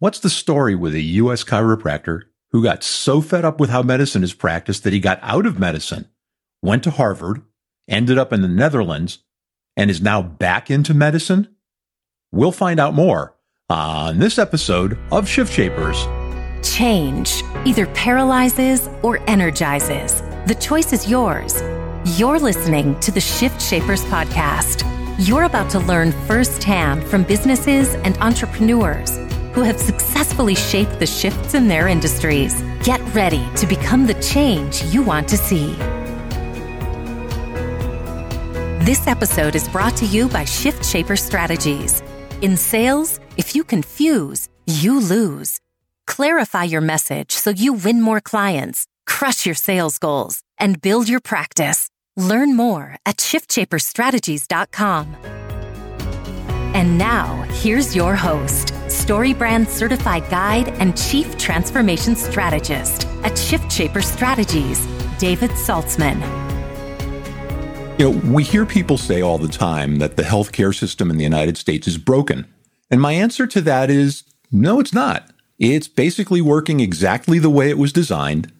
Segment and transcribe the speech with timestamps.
[0.00, 1.44] What's the story with a U.S.
[1.44, 5.44] chiropractor who got so fed up with how medicine is practiced that he got out
[5.44, 6.08] of medicine,
[6.62, 7.42] went to Harvard,
[7.86, 9.18] ended up in the Netherlands,
[9.76, 11.54] and is now back into medicine?
[12.32, 13.36] We'll find out more
[13.68, 16.02] on this episode of Shift Shapers.
[16.66, 20.22] Change either paralyzes or energizes.
[20.46, 21.60] The choice is yours.
[22.18, 24.82] You're listening to the Shift Shapers podcast.
[25.18, 29.18] You're about to learn firsthand from businesses and entrepreneurs
[29.60, 32.62] who have successfully shaped the shifts in their industries.
[32.82, 35.74] Get ready to become the change you want to see.
[38.86, 42.02] This episode is brought to you by Shift Shaper Strategies.
[42.40, 45.60] In sales, if you confuse, you lose.
[46.06, 51.20] Clarify your message so you win more clients, crush your sales goals, and build your
[51.20, 51.90] practice.
[52.16, 55.16] Learn more at shiftshaperstrategies.com.
[56.72, 64.02] And now, here's your host, StoryBrand certified guide and chief transformation strategist at Shift Shaper
[64.02, 64.84] Strategies,
[65.18, 66.20] David Saltzman.
[68.00, 71.22] You know, we hear people say all the time that the healthcare system in the
[71.22, 72.46] United States is broken.
[72.90, 75.30] And my answer to that is no, it's not.
[75.58, 78.52] It's basically working exactly the way it was designed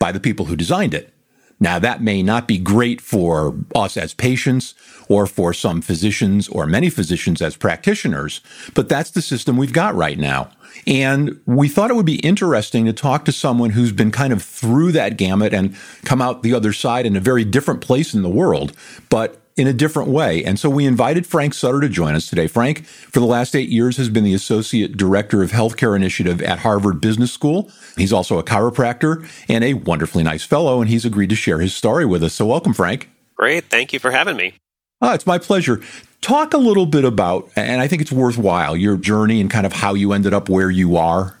[0.00, 1.12] by the people who designed it.
[1.60, 4.74] Now, that may not be great for us as patients
[5.08, 8.40] or for some physicians or many physicians as practitioners,
[8.74, 10.50] but that's the system we've got right now.
[10.86, 14.42] And we thought it would be interesting to talk to someone who's been kind of
[14.42, 18.22] through that gamut and come out the other side in a very different place in
[18.22, 18.72] the world,
[19.08, 20.44] but in a different way.
[20.44, 22.46] And so we invited Frank Sutter to join us today.
[22.46, 26.60] Frank, for the last eight years, has been the Associate Director of Healthcare Initiative at
[26.60, 27.70] Harvard Business School.
[27.96, 31.74] He's also a chiropractor and a wonderfully nice fellow, and he's agreed to share his
[31.74, 32.34] story with us.
[32.34, 33.10] So welcome, Frank.
[33.34, 33.64] Great.
[33.64, 34.54] Thank you for having me.
[35.00, 35.80] Oh, it's my pleasure.
[36.20, 39.72] Talk a little bit about, and I think it's worthwhile, your journey and kind of
[39.72, 41.38] how you ended up where you are.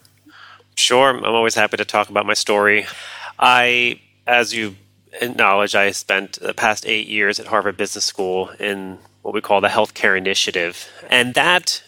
[0.76, 1.10] Sure.
[1.10, 2.86] I'm always happy to talk about my story.
[3.38, 4.76] I, as you
[5.36, 9.60] knowledge, I spent the past eight years at Harvard Business School in what we call
[9.60, 10.88] the Healthcare Initiative.
[11.10, 11.82] And that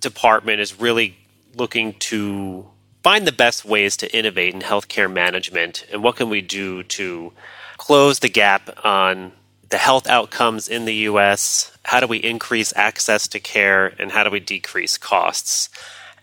[0.00, 1.16] department is really
[1.54, 2.66] looking to
[3.02, 7.32] find the best ways to innovate in healthcare management and what can we do to
[7.76, 9.32] close the gap on
[9.68, 14.24] the health outcomes in the US, how do we increase access to care and how
[14.24, 15.68] do we decrease costs?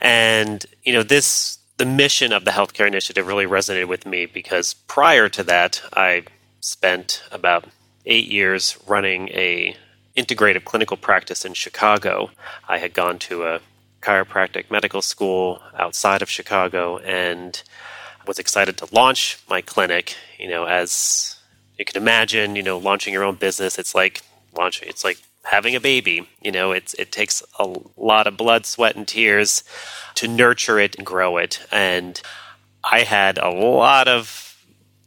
[0.01, 4.73] And you know this the mission of the healthcare initiative really resonated with me because
[4.73, 6.23] prior to that I
[6.63, 7.65] spent about
[8.05, 9.75] eight years running a
[10.15, 12.29] integrative clinical practice in Chicago.
[12.69, 13.59] I had gone to a
[14.01, 17.61] chiropractic medical school outside of Chicago and
[18.25, 20.15] was excited to launch my clinic.
[20.39, 21.35] You know, as
[21.77, 24.21] you can imagine, you know, launching your own business, it's like
[24.57, 26.29] launching, it's like having a baby.
[26.41, 29.65] You know, it's it takes a lot of blood, sweat, and tears
[30.15, 31.59] to nurture it and grow it.
[31.73, 32.21] And
[32.89, 34.52] I had a lot of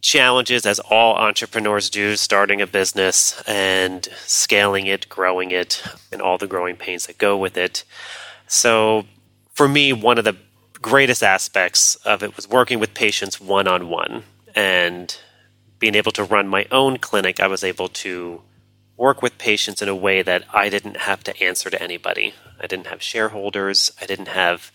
[0.00, 6.38] challenges, as all entrepreneurs do, starting a business and scaling it, growing it, and all
[6.38, 7.84] the growing pains that go with it.
[8.46, 9.06] So,
[9.52, 10.36] for me, one of the
[10.80, 14.22] greatest aspects of it was working with patients one on one
[14.54, 15.18] and
[15.78, 17.40] being able to run my own clinic.
[17.40, 18.42] I was able to
[18.96, 22.34] work with patients in a way that I didn't have to answer to anybody.
[22.60, 24.72] I didn't have shareholders, I didn't have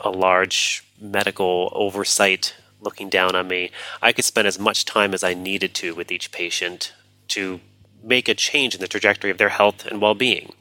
[0.00, 5.24] a large medical oversight looking down on me, I could spend as much time as
[5.24, 6.92] I needed to with each patient
[7.28, 7.60] to
[8.02, 10.52] make a change in the trajectory of their health and well-being.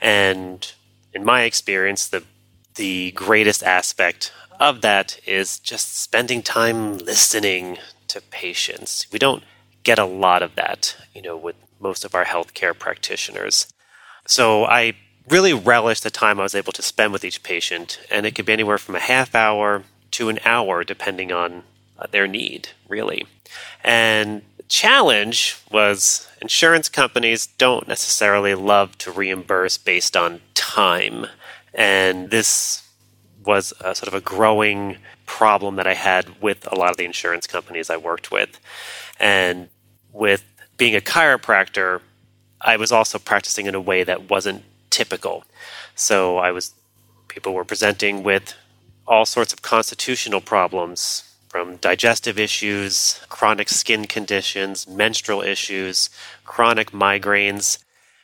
[0.00, 0.72] And
[1.12, 2.22] in my experience, the
[2.76, 9.06] the greatest aspect of that is just spending time listening to patients.
[9.12, 9.44] We don't
[9.82, 13.72] get a lot of that, you know, with most of our healthcare practitioners.
[14.26, 14.94] So I
[15.28, 18.46] really relish the time I was able to spend with each patient, and it could
[18.46, 21.64] be anywhere from a half hour to an hour, depending on
[21.98, 23.26] uh, their need, really.
[23.82, 31.26] And challenge was insurance companies don't necessarily love to reimburse based on time.
[31.74, 32.88] And this
[33.44, 37.04] was a, sort of a growing problem that I had with a lot of the
[37.04, 38.60] insurance companies I worked with.
[39.18, 39.68] And
[40.12, 40.44] with
[40.76, 42.00] being a chiropractor,
[42.60, 45.44] I was also practicing in a way that wasn't typical.
[45.96, 46.72] So I was
[47.26, 48.54] people were presenting with
[49.06, 56.10] all sorts of constitutional problems from digestive issues, chronic skin conditions, menstrual issues,
[56.44, 57.78] chronic migraines.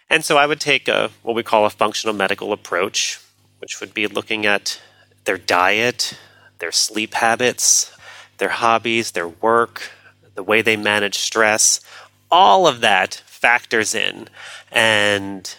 [0.09, 3.21] And so I would take a, what we call a functional medical approach,
[3.61, 4.81] which would be looking at
[5.27, 6.19] their diet,
[6.59, 7.95] their sleep habits,
[8.39, 9.93] their hobbies, their work,
[10.35, 11.81] the way they manage stress.
[12.31, 14.29] All of that factors in.
[14.73, 15.55] And,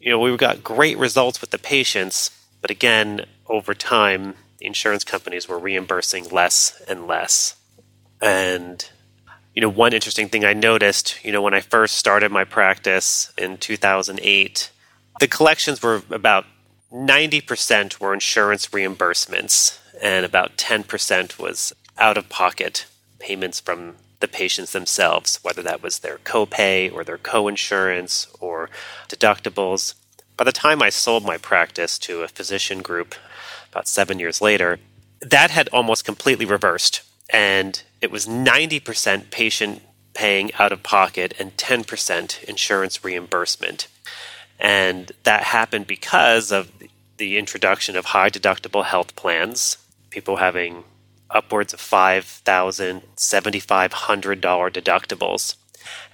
[0.00, 2.30] you know, we've got great results with the patients,
[2.62, 7.56] but again, over time, insurance companies were reimbursing less and less.
[8.20, 8.88] And
[9.54, 13.32] you know, one interesting thing I noticed, you know, when I first started my practice
[13.36, 14.70] in 2008,
[15.20, 16.46] the collections were about
[16.92, 22.86] 90% were insurance reimbursements and about 10% was out of pocket
[23.18, 28.70] payments from the patients themselves, whether that was their copay or their coinsurance or
[29.08, 29.94] deductibles.
[30.36, 33.14] By the time I sold my practice to a physician group
[33.72, 34.78] about seven years later,
[35.20, 37.02] that had almost completely reversed.
[37.30, 39.82] And it was 90% patient
[40.14, 43.88] paying out of pocket and 10% insurance reimbursement.
[44.60, 46.70] And that happened because of
[47.16, 49.78] the introduction of high deductible health plans,
[50.10, 50.84] people having
[51.30, 55.56] upwards of $5,000, $7,500 deductibles.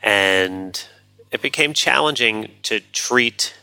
[0.03, 0.85] And
[1.31, 3.58] it became challenging to treat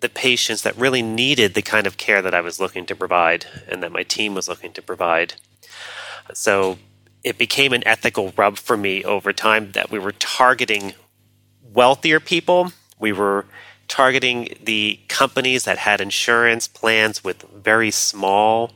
[0.00, 3.46] the patients that really needed the kind of care that I was looking to provide
[3.68, 5.34] and that my team was looking to provide.
[6.32, 6.78] So
[7.22, 10.94] it became an ethical rub for me over time that we were targeting
[11.62, 12.72] wealthier people.
[12.98, 13.46] We were
[13.88, 18.72] targeting the companies that had insurance plans with very small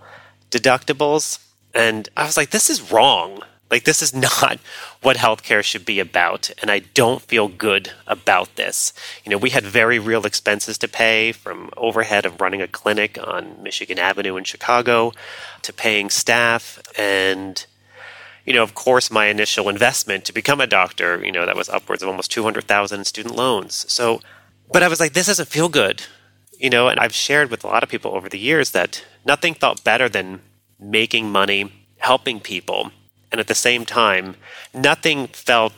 [0.50, 1.44] deductibles.
[1.74, 3.42] And I was like, this is wrong.
[3.70, 4.58] Like, this is not
[5.02, 6.50] what healthcare should be about.
[6.60, 8.92] And I don't feel good about this.
[9.24, 13.18] You know, we had very real expenses to pay from overhead of running a clinic
[13.22, 15.12] on Michigan Avenue in Chicago
[15.62, 16.80] to paying staff.
[16.98, 17.64] And,
[18.44, 21.68] you know, of course, my initial investment to become a doctor, you know, that was
[21.68, 23.84] upwards of almost 200,000 in student loans.
[23.92, 24.20] So,
[24.72, 26.02] but I was like, this doesn't feel good.
[26.58, 29.54] You know, and I've shared with a lot of people over the years that nothing
[29.54, 30.40] felt better than
[30.80, 32.90] making money, helping people
[33.30, 34.36] and at the same time,
[34.72, 35.72] nothing felt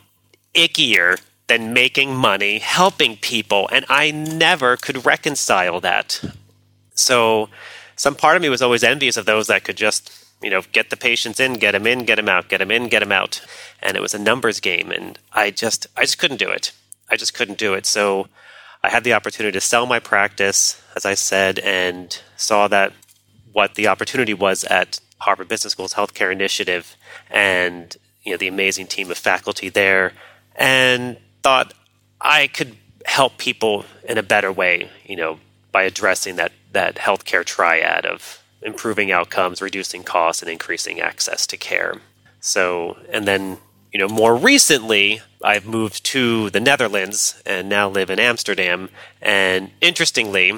[0.55, 3.69] ickier than making money, helping people.
[3.73, 6.23] And I never could reconcile that.
[6.95, 7.49] So
[7.97, 10.13] some part of me was always envious of those that could just,
[10.43, 12.89] you know, get the patients in, get them in, get them out, get them in,
[12.89, 13.45] get them out.
[13.83, 14.93] And it was a numbers game.
[14.93, 16.73] And I just, I just couldn't do it.
[17.11, 17.85] I just couldn't do it.
[17.85, 18.29] So
[18.83, 22.93] I had the opportunity to sell my practice, as I said, and saw that
[23.53, 26.97] what the opportunity was at Harvard Business School's healthcare initiative
[27.31, 30.13] and you know the amazing team of faculty there
[30.57, 31.73] and thought
[32.21, 35.39] I could help people in a better way, you know,
[35.73, 41.57] by addressing that that healthcare triad of improving outcomes, reducing costs and increasing access to
[41.57, 41.95] care.
[42.41, 43.59] So, and then,
[43.93, 48.91] you know, more recently, I've moved to the Netherlands and now live in Amsterdam.
[49.21, 50.53] And interestingly,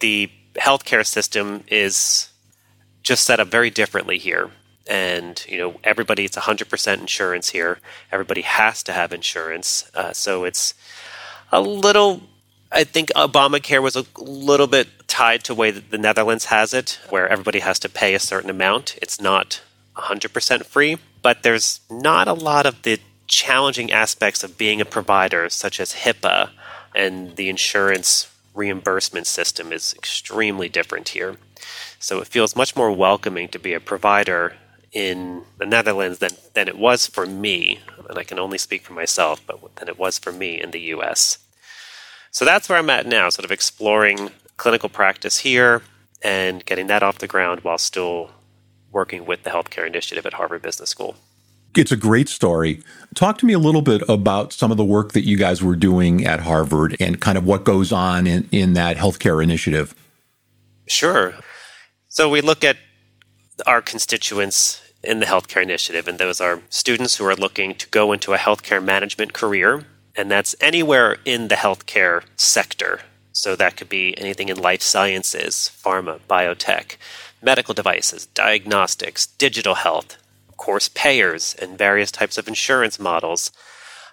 [0.00, 2.30] the healthcare system is
[3.04, 4.50] just set up very differently here.
[4.88, 7.78] And you know, everybody it's 100% insurance here.
[8.10, 10.74] Everybody has to have insurance, uh, so it's
[11.52, 12.22] a little.
[12.72, 16.74] I think Obamacare was a little bit tied to the way that the Netherlands has
[16.74, 18.98] it, where everybody has to pay a certain amount.
[19.00, 19.62] It's not
[19.96, 22.98] 100% free, but there's not a lot of the
[23.28, 26.50] challenging aspects of being a provider, such as HIPAA
[26.94, 31.36] and the insurance reimbursement system is extremely different here.
[32.04, 34.54] So it feels much more welcoming to be a provider
[34.92, 37.80] in the Netherlands than, than it was for me,
[38.10, 40.80] and I can only speak for myself, but than it was for me in the
[40.80, 41.38] US.
[42.30, 45.80] So that's where I'm at now, sort of exploring clinical practice here
[46.22, 48.32] and getting that off the ground while still
[48.92, 51.16] working with the healthcare initiative at Harvard Business School.
[51.74, 52.82] It's a great story.
[53.14, 55.74] Talk to me a little bit about some of the work that you guys were
[55.74, 59.94] doing at Harvard and kind of what goes on in, in that healthcare initiative.
[60.86, 61.32] Sure.
[62.14, 62.76] So we look at
[63.66, 68.12] our constituents in the healthcare initiative, and those are students who are looking to go
[68.12, 73.00] into a healthcare management career, and that's anywhere in the healthcare sector.
[73.32, 76.98] So that could be anything in life sciences, pharma, biotech,
[77.42, 80.16] medical devices, diagnostics, digital health,
[80.48, 83.50] of course, payers, and various types of insurance models.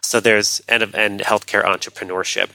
[0.02, 2.50] So there's and, and healthcare entrepreneurship.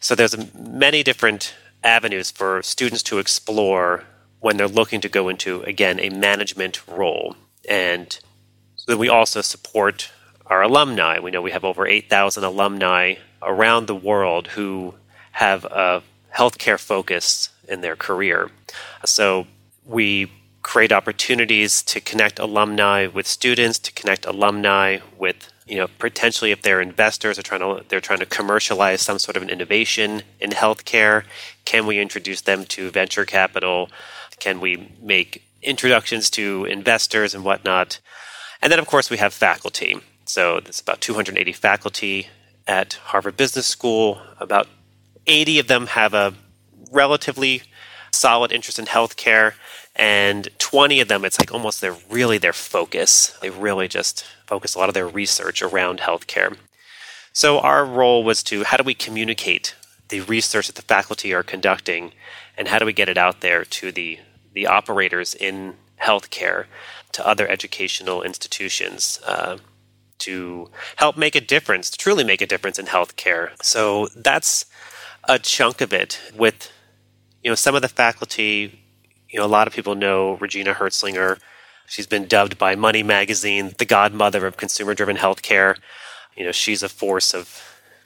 [0.00, 4.04] So there's many different avenues for students to explore
[4.46, 7.34] when they're looking to go into, again, a management role.
[7.68, 8.16] And
[8.76, 10.12] so we also support
[10.46, 11.18] our alumni.
[11.18, 14.94] We know we have over 8,000 alumni around the world who
[15.32, 16.00] have a
[16.32, 18.52] healthcare focus in their career.
[19.04, 19.48] So
[19.84, 20.30] we
[20.62, 26.62] create opportunities to connect alumni with students, to connect alumni with you know potentially if
[26.62, 30.50] they're investors are trying to they're trying to commercialize some sort of an innovation in
[30.50, 31.24] healthcare
[31.64, 33.90] can we introduce them to venture capital
[34.40, 38.00] can we make introductions to investors and whatnot?
[38.62, 39.96] And then, of course, we have faculty.
[40.24, 42.28] So there's about 280 faculty
[42.66, 44.20] at Harvard Business School.
[44.40, 44.68] About
[45.26, 46.34] 80 of them have a
[46.92, 47.62] relatively
[48.12, 49.54] solid interest in healthcare,
[49.94, 53.36] and 20 of them, it's like almost they're really their focus.
[53.40, 56.56] They really just focus a lot of their research around healthcare.
[57.32, 59.74] So our role was to how do we communicate
[60.08, 62.12] the research that the faculty are conducting,
[62.56, 64.18] and how do we get it out there to the
[64.52, 66.64] the operators in healthcare,
[67.12, 69.20] to other educational institutions.
[69.26, 69.58] Uh,
[70.18, 73.50] to help make a difference, to truly make a difference in healthcare.
[73.62, 74.64] So that's
[75.24, 76.18] a chunk of it.
[76.34, 76.72] With
[77.42, 78.80] you know some of the faculty,
[79.28, 81.38] you know a lot of people know Regina Herzlinger.
[81.86, 85.76] She's been dubbed by Money Magazine the godmother of consumer-driven healthcare.
[86.36, 87.62] You know she's a force of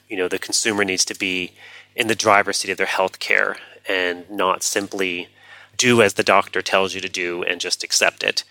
[0.08, 1.52] you know the consumer needs to be
[1.94, 3.56] in the driver's seat of their healthcare
[3.90, 5.28] and not simply
[5.76, 8.44] do as the doctor tells you to do and just accept it.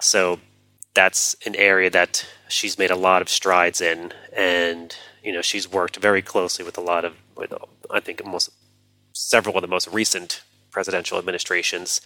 [0.00, 0.40] So
[0.94, 5.70] that's an area that she's made a lot of strides in, and you know she's
[5.70, 7.52] worked very closely with a lot of, with,
[7.90, 8.50] I think, most
[9.12, 12.00] several of the most recent presidential administrations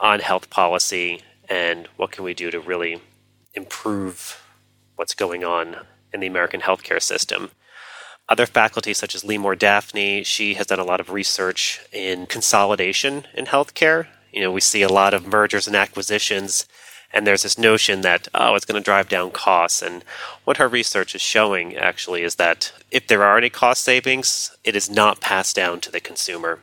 [0.00, 3.00] on health policy and what can we do to really
[3.54, 4.42] improve
[4.96, 5.76] what's going on
[6.12, 7.50] in the American healthcare system.
[8.28, 13.26] Other faculty, such as Leemore Dafny, she has done a lot of research in consolidation
[13.34, 14.06] in healthcare.
[14.32, 16.66] You know, we see a lot of mergers and acquisitions
[17.14, 19.80] and there's this notion that, oh, it's going to drive down costs.
[19.80, 20.04] And
[20.42, 24.74] what her research is showing actually is that if there are any cost savings, it
[24.74, 26.58] is not passed down to the consumer,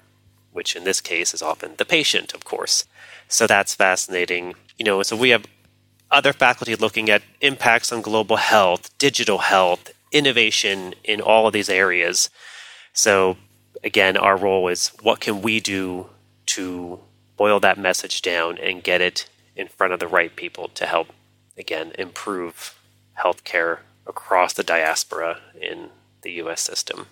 [0.51, 2.85] which in this case is often the patient, of course.
[3.29, 4.55] So that's fascinating.
[4.77, 5.45] You know, so we have
[6.11, 11.69] other faculty looking at impacts on global health, digital health, innovation in all of these
[11.69, 12.29] areas.
[12.93, 13.37] So
[13.83, 16.07] again, our role is what can we do
[16.47, 16.99] to
[17.37, 21.07] boil that message down and get it in front of the right people to help,
[21.57, 22.77] again, improve
[23.17, 25.89] healthcare across the diaspora in
[26.21, 26.61] the U.S.
[26.61, 27.07] system.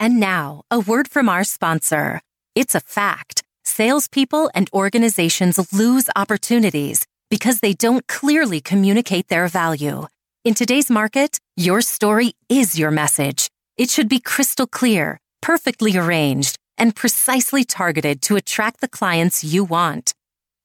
[0.00, 2.20] And now, a word from our sponsor.
[2.54, 3.42] It's a fact.
[3.64, 10.06] Salespeople and organizations lose opportunities because they don't clearly communicate their value.
[10.48, 13.50] In today's market, your story is your message.
[13.76, 19.62] It should be crystal clear, perfectly arranged, and precisely targeted to attract the clients you
[19.62, 20.14] want.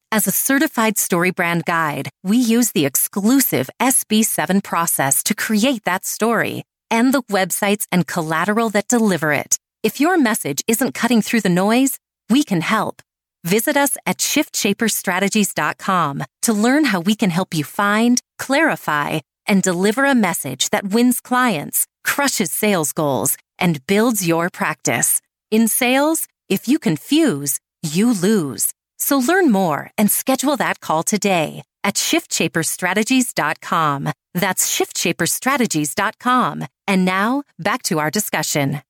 [0.09, 6.63] As a certified StoryBrand guide, we use the exclusive SB7 process to create that story
[6.89, 9.57] and the websites and collateral that deliver it.
[9.83, 11.99] If your message isn't cutting through the noise,
[12.29, 13.01] we can help.
[13.43, 20.05] Visit us at shiftshaperstrategies.com to learn how we can help you find, clarify, and deliver
[20.05, 25.21] a message that wins clients, crushes sales goals, and builds your practice.
[25.51, 28.73] In sales, if you confuse, you lose.
[28.97, 34.09] So learn more and schedule that call today at shiftshaperstrategies.com.
[34.33, 36.65] That's shiftshaperstrategies.com.
[36.87, 38.81] And now back to our discussion.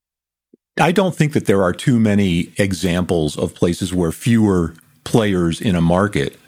[0.79, 5.75] I don't think that there are too many examples of places where fewer players in
[5.75, 6.39] a market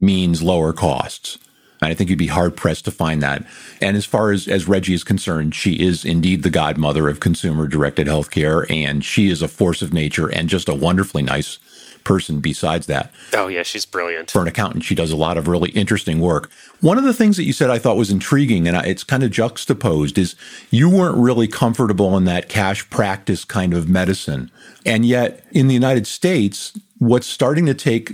[0.00, 1.36] means lower costs.
[1.80, 3.44] And I think you'd be hard pressed to find that.
[3.80, 7.68] And as far as, as Reggie is concerned, she is indeed the godmother of consumer
[7.68, 8.68] directed healthcare.
[8.70, 11.58] And she is a force of nature and just a wonderfully nice
[12.04, 13.12] person besides that.
[13.34, 14.30] Oh, yeah, she's brilliant.
[14.30, 16.50] For an accountant, she does a lot of really interesting work.
[16.80, 19.30] One of the things that you said I thought was intriguing, and it's kind of
[19.30, 20.34] juxtaposed, is
[20.70, 24.50] you weren't really comfortable in that cash practice kind of medicine.
[24.86, 28.12] And yet, in the United States, what's starting to take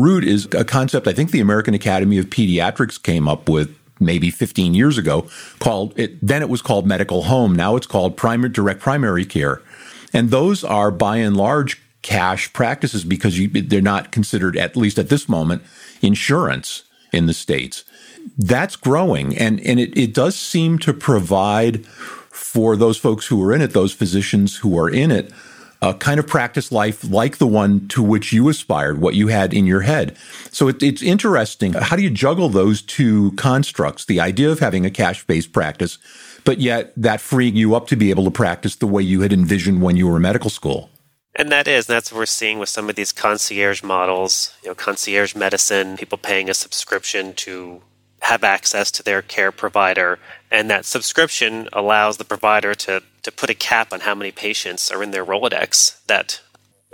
[0.00, 4.30] root is a concept I think the American Academy of Pediatrics came up with maybe
[4.30, 8.50] 15 years ago called it then it was called medical home now it's called primary
[8.50, 9.62] direct primary care
[10.12, 14.96] and those are by and large cash practices because you, they're not considered, at least
[14.96, 15.60] at this moment,
[16.00, 17.84] insurance in the states.
[18.38, 23.52] That's growing, and, and it, it does seem to provide for those folks who are
[23.52, 25.32] in it, those physicians who are in it,
[25.82, 29.52] a kind of practice life like the one to which you aspired, what you had
[29.52, 30.16] in your head.
[30.50, 31.74] So it, it's interesting.
[31.74, 34.04] How do you juggle those two constructs?
[34.04, 35.98] The idea of having a cash based practice,
[36.44, 39.32] but yet that freeing you up to be able to practice the way you had
[39.32, 40.90] envisioned when you were in medical school.
[41.38, 44.74] And that is, that's what we're seeing with some of these concierge models, you know,
[44.74, 47.82] concierge medicine, people paying a subscription to
[48.20, 50.18] have access to their care provider.
[50.50, 54.90] And that subscription allows the provider to, to put a cap on how many patients
[54.90, 56.04] are in their Rolodex.
[56.06, 56.40] That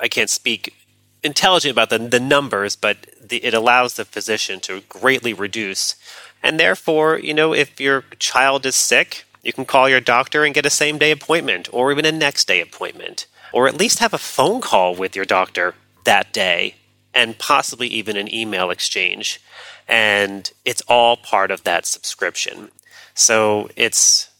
[0.01, 0.75] I can't speak
[1.23, 5.95] intelligent about the, the numbers, but the, it allows the physician to greatly reduce.
[6.43, 10.55] And therefore, you know, if your child is sick, you can call your doctor and
[10.55, 14.15] get a same day appointment or even a next day appointment or at least have
[14.15, 15.75] a phone call with your doctor
[16.05, 16.75] that day
[17.15, 19.41] and possibly even an email exchange.
[19.87, 22.71] And it's all part of that subscription.
[23.15, 24.31] So it's,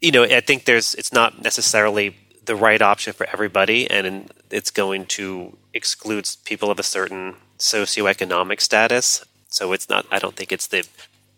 [0.00, 3.88] you know, I think there's, it's not necessarily the right option for everybody.
[3.90, 9.24] And it's going to exclude people of a certain socioeconomic status.
[9.48, 10.86] So it's not I don't think it's the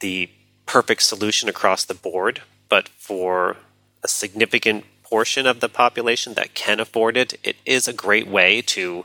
[0.00, 0.31] the
[0.66, 3.57] perfect solution across the board, but for
[4.02, 8.62] a significant portion of the population that can afford it, it is a great way
[8.62, 9.04] to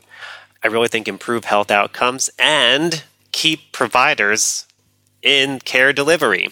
[0.64, 4.66] I really think improve health outcomes and keep providers
[5.22, 6.50] in care delivery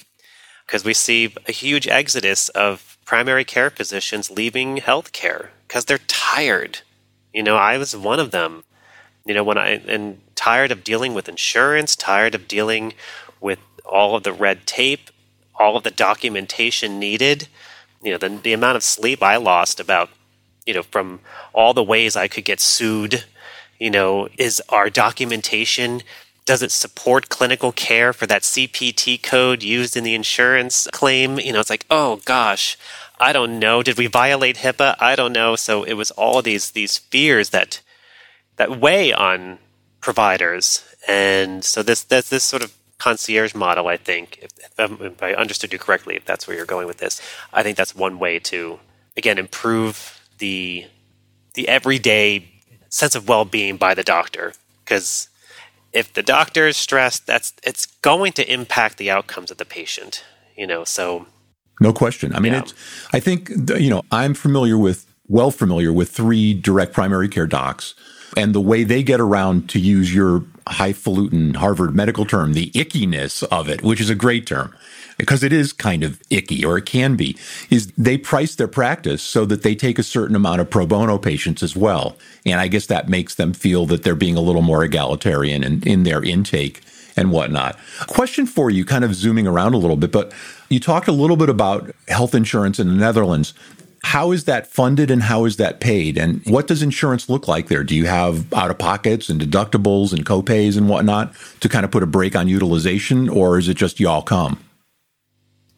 [0.66, 6.80] because we see a huge exodus of primary care physicians leaving healthcare because they're tired.
[7.34, 8.64] You know, I was one of them.
[9.26, 12.94] You know, when I and tired of dealing with insurance, tired of dealing
[13.40, 15.10] with all of the red tape,
[15.56, 17.48] all of the documentation needed.
[18.04, 20.10] You know, the the amount of sleep I lost about,
[20.66, 21.22] you know, from
[21.54, 23.26] all the ways I could get sued.
[23.80, 26.02] You know, is our documentation
[26.46, 31.40] does it support clinical care for that CPT code used in the insurance claim?
[31.40, 32.78] You know, it's like, oh gosh,
[33.20, 33.82] I don't know.
[33.82, 34.96] Did we violate HIPAA?
[35.00, 35.56] I don't know.
[35.56, 37.82] So it was all these these fears that
[38.58, 39.58] that weigh on
[40.02, 43.88] providers, and so this this this sort of concierge model.
[43.88, 47.22] I think, if, if I understood you correctly, if that's where you're going with this,
[47.52, 48.80] I think that's one way to
[49.18, 50.86] again improve the
[51.56, 52.50] the everyday
[52.90, 55.28] sense of well being by the doctor because
[55.96, 60.24] if the doctor is stressed, that's it's going to impact the outcomes of the patient.
[60.56, 61.26] You know, so
[61.80, 62.36] no question.
[62.36, 62.60] I mean, yeah.
[62.60, 62.74] it's.
[63.14, 63.50] I think
[63.80, 67.96] you know I'm familiar with well familiar with three direct primary care docs,
[68.36, 73.44] and the way they get around to use your highfalutin Harvard medical term, the ickiness
[73.44, 74.74] of it, which is a great term
[75.18, 77.38] because it is kind of icky or it can be,
[77.70, 81.18] is they price their practice so that they take a certain amount of pro bono
[81.18, 82.18] patients as well.
[82.46, 85.84] And I guess that makes them feel that they're being a little more egalitarian in,
[85.84, 86.82] in their intake
[87.16, 87.80] and whatnot.
[88.08, 90.34] Question for you, kind of zooming around a little bit, but
[90.70, 93.54] you talked a little bit about health insurance in the Netherlands.
[94.06, 96.16] How is that funded and how is that paid?
[96.16, 97.84] And what does insurance look like there?
[97.84, 101.90] Do you have out of pockets and deductibles and copays and whatnot to kind of
[101.90, 104.64] put a brake on utilization, or is it just y'all come?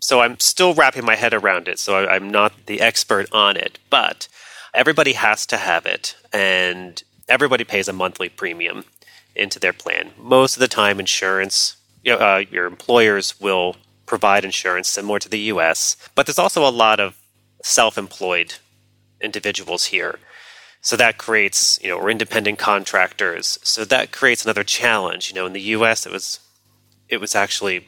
[0.01, 1.79] So I'm still wrapping my head around it.
[1.79, 4.27] So I'm not the expert on it, but
[4.73, 8.83] everybody has to have it, and everybody pays a monthly premium
[9.37, 10.11] into their plan.
[10.17, 15.95] Most of the time, insurance, uh, your employers will provide insurance similar to the U.S.,
[16.13, 17.15] but there's also a lot of
[17.67, 18.55] self-employed
[19.21, 20.19] individuals here.
[20.81, 23.59] So that creates, you know, or independent contractors.
[23.63, 25.29] So that creates another challenge.
[25.29, 26.39] You know, in the U.S., it was
[27.09, 27.87] it was actually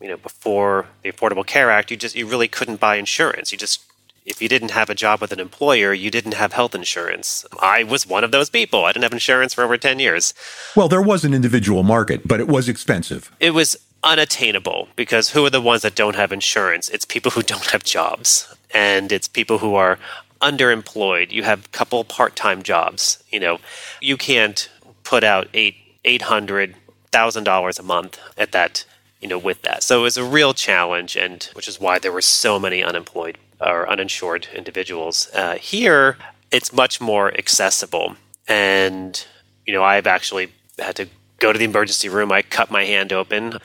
[0.00, 3.52] you know, before the Affordable Care Act, you just you really couldn't buy insurance.
[3.52, 3.80] You just
[4.24, 7.46] if you didn't have a job with an employer, you didn't have health insurance.
[7.62, 8.84] I was one of those people.
[8.84, 10.34] I didn't have insurance for over 10 years.
[10.74, 13.30] Well, there was an individual market, but it was expensive.
[13.38, 16.88] It was unattainable because who are the ones that don't have insurance?
[16.88, 19.98] It's people who don't have jobs and it's people who are
[20.40, 21.30] underemployed.
[21.32, 23.58] You have a couple part-time jobs, you know.
[24.00, 24.70] You can't
[25.02, 26.76] put out 8 800
[27.10, 28.84] thousand dollars a month at that
[29.20, 29.82] you know, with that.
[29.82, 33.38] So it was a real challenge, and which is why there were so many unemployed
[33.60, 35.28] or uninsured individuals.
[35.34, 36.16] Uh, here,
[36.50, 38.16] it's much more accessible,
[38.46, 39.26] and
[39.66, 42.30] you know, I've actually had to go to the emergency room.
[42.30, 43.58] I cut my hand open,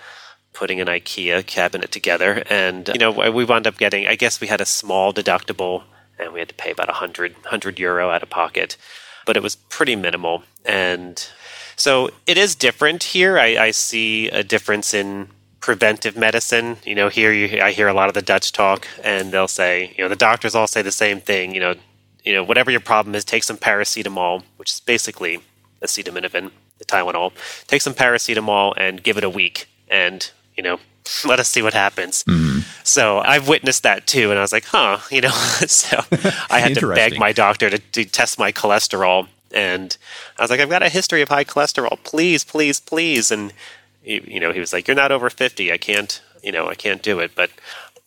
[0.54, 4.08] putting an IKEA cabinet together, and you know, we wound up getting.
[4.08, 5.84] I guess we had a small deductible,
[6.20, 8.78] and we had to pay about 100, 100 euro out of pocket,
[9.26, 11.28] but it was pretty minimal, and
[11.76, 13.40] so it is different here.
[13.40, 15.30] I, I see a difference in
[15.62, 16.78] preventive medicine.
[16.84, 19.94] You know, here you, I hear a lot of the Dutch talk, and they'll say,
[19.98, 21.56] you know, the doctors all say the same thing.
[21.56, 21.76] You know,
[22.24, 25.40] you know, whatever your problem is, take some paracetamol, which is basically
[25.82, 27.32] acetaminophen, the Tylenol.
[27.68, 30.80] Take some paracetamol and give it a week, and you know,
[31.26, 32.24] let us see what happens.
[32.24, 32.60] Mm-hmm.
[32.84, 35.30] So I've witnessed that too, and I was like, huh, you know.
[35.68, 36.04] so
[36.50, 39.98] I had to beg my doctor to, to test my cholesterol, and
[40.38, 42.02] I was like, I've got a history of high cholesterol.
[42.04, 43.54] Please, please, please, and
[44.02, 45.72] he, you know, he was like, "You're not over 50.
[45.72, 47.52] I can't, you know, I can't do it." But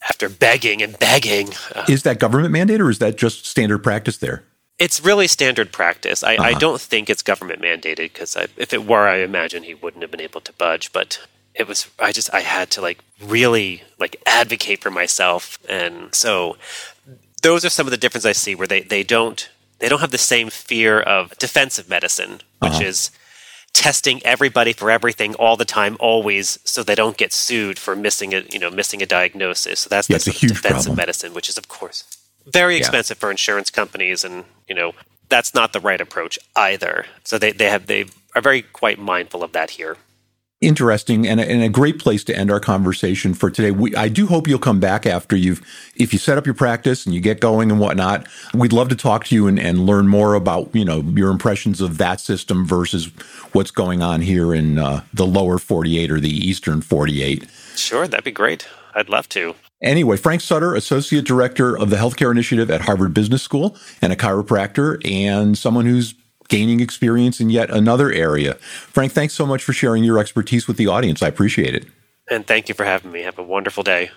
[0.09, 4.19] after begging and begging, uh, is that government mandate or is that just standard practice
[4.19, 4.45] there?
[4.77, 6.25] It's really standard practice.
[6.25, 6.49] I, uh-huh.
[6.49, 10.11] I don't think it's government mandated because if it were, I imagine he wouldn't have
[10.11, 10.93] been able to budge.
[10.93, 11.21] But
[11.55, 16.57] it was, I just, I had to like really like advocate for myself, and so
[17.43, 20.11] those are some of the differences I see where they they don't they don't have
[20.11, 22.85] the same fear of defensive medicine, which uh-huh.
[22.85, 23.11] is
[23.73, 28.35] testing everybody for everything all the time, always, so they don't get sued for missing
[28.35, 29.81] a you know missing a diagnosis.
[29.81, 30.97] So that's, yeah, that's a huge defensive problem.
[30.97, 32.05] medicine, which is of course
[32.47, 33.21] very expensive yeah.
[33.21, 34.93] for insurance companies, and you know
[35.29, 37.07] that's not the right approach either.
[37.25, 39.97] So they they have they are very quite mindful of that here.
[40.65, 43.71] Interesting and a, and a, great place to end our conversation for today.
[43.71, 45.63] We, I do hope you'll come back after you've,
[45.97, 48.27] if you set up your practice and you get going and whatnot.
[48.55, 51.81] We'd love to talk to you and, and learn more about, you know, your impressions
[51.81, 53.11] of that system versus
[53.53, 57.49] what's going on here in uh, the lower 48 or the eastern 48.
[57.77, 58.67] Sure, that'd be great.
[58.95, 59.55] I'd love to.
[59.83, 64.17] Anyway, Frank Sutter, Associate Director of the Healthcare Initiative at Harvard Business School and a
[64.17, 66.15] chiropractor and someone who's
[66.49, 68.55] gaining experience in yet another area.
[68.55, 71.23] Frank, thanks so much for sharing your expertise with the audience.
[71.23, 71.87] I appreciate it.
[72.31, 73.23] And thank you for having me.
[73.23, 74.11] Have a wonderful day.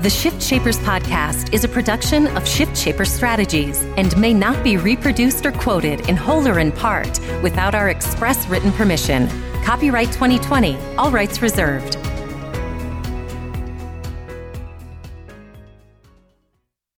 [0.00, 4.76] The Shift Shapers podcast is a production of Shift Shaper Strategies and may not be
[4.76, 9.28] reproduced or quoted in whole or in part without our express written permission.
[9.62, 11.96] Copyright 2020, all rights reserved.